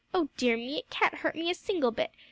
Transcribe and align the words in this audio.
Oh 0.15 0.29
dear 0.35 0.57
me! 0.57 0.79
it 0.79 0.89
can't 0.89 1.13
hurt 1.13 1.35
me 1.35 1.51
a 1.51 1.53
single 1.53 1.91
bit. 1.91 2.09